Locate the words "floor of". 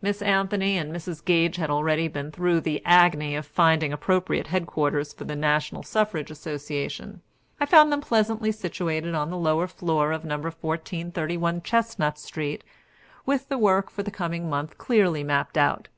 9.66-10.24